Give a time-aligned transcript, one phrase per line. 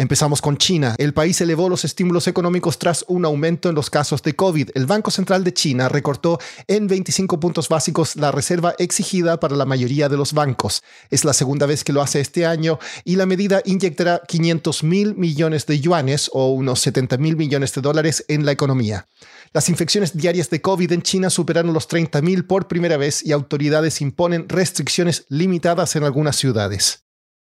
[0.00, 0.94] Empezamos con China.
[0.96, 4.70] El país elevó los estímulos económicos tras un aumento en los casos de COVID.
[4.72, 9.66] El Banco Central de China recortó en 25 puntos básicos la reserva exigida para la
[9.66, 10.82] mayoría de los bancos.
[11.10, 15.16] Es la segunda vez que lo hace este año y la medida inyectará 500 mil
[15.16, 19.06] millones de yuanes o unos 70 mil millones de dólares en la economía.
[19.52, 24.00] Las infecciones diarias de COVID en China superaron los 30.000 por primera vez y autoridades
[24.00, 27.04] imponen restricciones limitadas en algunas ciudades.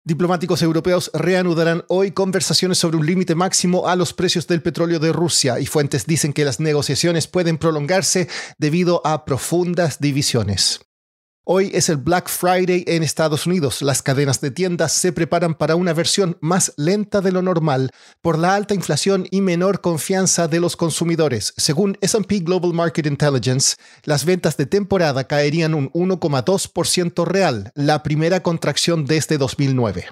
[0.06, 5.14] Diplomáticos europeos reanudarán hoy conversaciones sobre un límite máximo a los precios del petróleo de
[5.14, 10.80] Rusia y fuentes dicen que las negociaciones pueden prolongarse debido a profundas divisiones.
[11.46, 13.82] Hoy es el Black Friday en Estados Unidos.
[13.82, 17.90] Las cadenas de tiendas se preparan para una versión más lenta de lo normal
[18.22, 21.52] por la alta inflación y menor confianza de los consumidores.
[21.58, 28.42] Según SP Global Market Intelligence, las ventas de temporada caerían un 1,2% real, la primera
[28.42, 30.06] contracción desde 2009.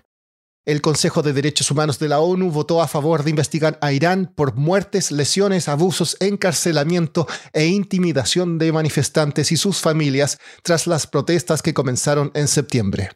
[0.64, 4.32] El Consejo de Derechos Humanos de la ONU votó a favor de investigar a Irán
[4.32, 11.62] por muertes, lesiones, abusos, encarcelamiento e intimidación de manifestantes y sus familias tras las protestas
[11.62, 13.10] que comenzaron en septiembre.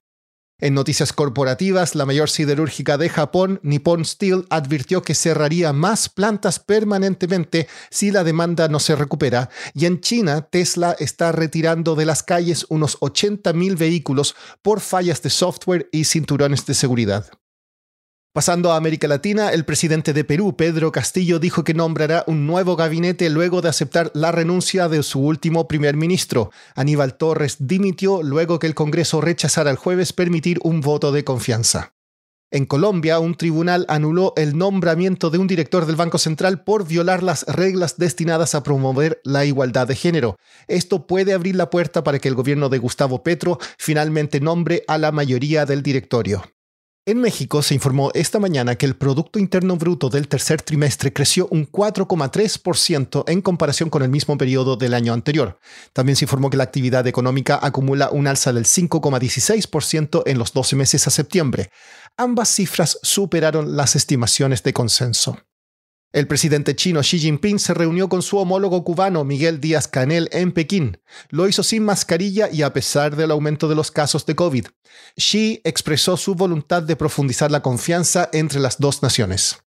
[0.59, 6.59] En noticias corporativas, la mayor siderúrgica de Japón, Nippon Steel, advirtió que cerraría más plantas
[6.61, 9.51] permanentemente si la demanda no se recupera.
[9.75, 15.29] Y en China, Tesla está retirando de las calles unos 80.000 vehículos por fallas de
[15.29, 17.31] software y cinturones de seguridad.
[18.37, 22.77] Pasando a América Latina, el presidente de Perú, Pedro Castillo, dijo que nombrará un nuevo
[22.77, 26.51] gabinete luego de aceptar la renuncia de su último primer ministro.
[26.75, 31.95] Aníbal Torres dimitió luego que el Congreso rechazara el jueves permitir un voto de confianza.
[32.51, 37.23] En Colombia, un tribunal anuló el nombramiento de un director del Banco Central por violar
[37.23, 40.37] las reglas destinadas a promover la igualdad de género.
[40.69, 44.99] Esto puede abrir la puerta para que el gobierno de Gustavo Petro finalmente nombre a
[44.99, 46.45] la mayoría del directorio.
[47.09, 51.47] En México se informó esta mañana que el Producto Interno Bruto del tercer trimestre creció
[51.53, 55.61] un 4,3% en comparación con el mismo periodo del año anterior.
[55.93, 60.75] También se informó que la actividad económica acumula un alza del 5,16% en los 12
[60.75, 61.71] meses a septiembre.
[62.17, 65.39] Ambas cifras superaron las estimaciones de consenso.
[66.17, 70.51] El presidente chino Xi Jinping se reunió con su homólogo cubano Miguel Díaz Canel en
[70.51, 70.97] Pekín.
[71.29, 74.65] Lo hizo sin mascarilla y a pesar del aumento de los casos de COVID.
[75.19, 79.59] Xi expresó su voluntad de profundizar la confianza entre las dos naciones.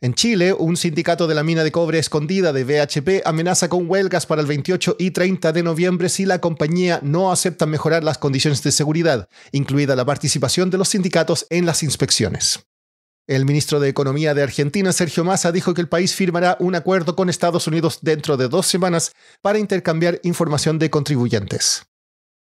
[0.00, 4.24] En Chile, un sindicato de la mina de cobre escondida de BHP amenaza con huelgas
[4.24, 8.62] para el 28 y 30 de noviembre si la compañía no acepta mejorar las condiciones
[8.62, 12.60] de seguridad, incluida la participación de los sindicatos en las inspecciones.
[13.32, 17.16] El ministro de Economía de Argentina, Sergio Massa, dijo que el país firmará un acuerdo
[17.16, 21.84] con Estados Unidos dentro de dos semanas para intercambiar información de contribuyentes.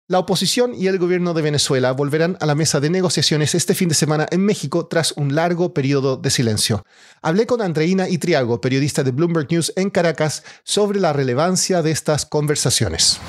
[0.09, 3.88] La oposición y el gobierno de Venezuela volverán a la mesa de negociaciones este fin
[3.88, 6.84] de semana en México tras un largo periodo de silencio.
[7.22, 12.25] Hablé con Andreina Itriago, periodista de Bloomberg News en Caracas, sobre la relevancia de estas
[12.25, 13.22] conversaciones.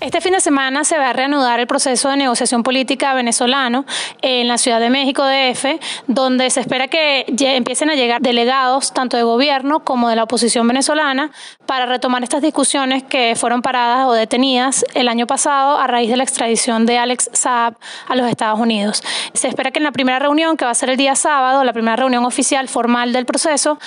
[0.00, 3.84] Este fin de semana se va a reanudar el proceso de negociación política venezolano
[4.22, 9.18] en la Ciudad de México, DF, donde se espera que empiecen a llegar delegados tanto
[9.18, 11.32] de gobierno como de la oposición venezolana
[11.66, 16.16] para retomar estas discusiones que fueron paradas o detenidas el año pasado a raíz de
[16.16, 17.74] la extradición de Alex Saab
[18.08, 19.02] a los Estados Unidos.
[19.34, 21.74] Se espera que en la primera reunión, que va a ser el día sábado, la
[21.74, 23.78] primera reunión oficial formal del proceso,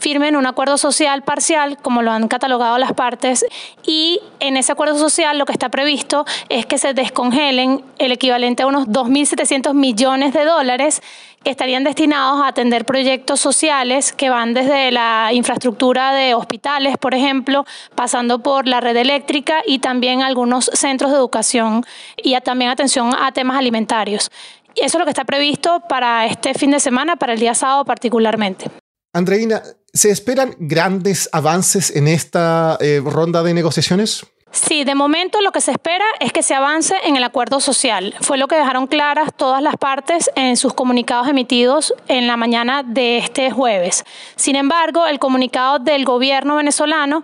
[0.00, 3.46] firmen un acuerdo social parcial, como lo han catalogado las partes,
[3.86, 8.62] y en ese acuerdo social lo que está previsto es que se descongelen el equivalente
[8.62, 11.02] a unos 2.700 millones de dólares
[11.44, 17.14] que estarían destinados a atender proyectos sociales que van desde la infraestructura de hospitales, por
[17.14, 21.84] ejemplo, pasando por la red eléctrica y también algunos centros de educación
[22.16, 24.30] y también atención a temas alimentarios.
[24.74, 27.54] Y eso es lo que está previsto para este fin de semana, para el día
[27.54, 28.70] sábado particularmente.
[29.12, 29.62] Andreina,
[29.92, 34.24] ¿se esperan grandes avances en esta eh, ronda de negociaciones?
[34.52, 38.14] Sí, de momento lo que se espera es que se avance en el acuerdo social.
[38.20, 42.82] Fue lo que dejaron claras todas las partes en sus comunicados emitidos en la mañana
[42.82, 44.04] de este jueves.
[44.34, 47.22] Sin embargo, el comunicado del gobierno venezolano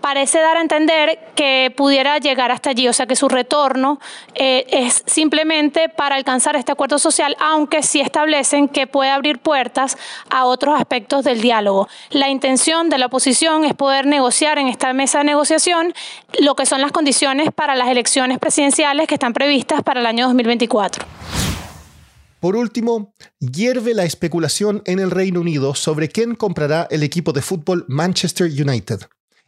[0.00, 4.00] parece dar a entender que pudiera llegar hasta allí, o sea que su retorno
[4.34, 9.96] eh, es simplemente para alcanzar este acuerdo social, aunque sí establecen que puede abrir puertas
[10.30, 11.88] a otros aspectos del diálogo.
[12.10, 15.94] La intención de la oposición es poder negociar en esta mesa de negociación
[16.40, 20.26] lo que son las condiciones para las elecciones presidenciales que están previstas para el año
[20.26, 21.04] 2024.
[22.40, 27.42] Por último, hierve la especulación en el Reino Unido sobre quién comprará el equipo de
[27.42, 29.06] fútbol Manchester United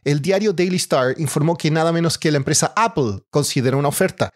[0.09, 4.33] el diario Daily Star informó que nada menos que la empresa Apple considera una oferta.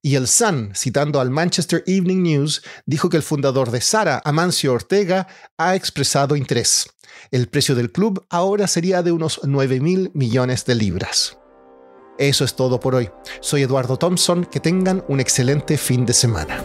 [0.00, 4.72] Y el Sun, citando al Manchester Evening News, dijo que el fundador de Sara, Amancio
[4.72, 5.26] Ortega,
[5.56, 6.88] ha expresado interés.
[7.32, 11.36] El precio del club ahora sería de unos 9 mil millones de libras.
[12.16, 13.10] Eso es todo por hoy.
[13.40, 16.64] Soy Eduardo Thompson, que tengan un excelente fin de semana.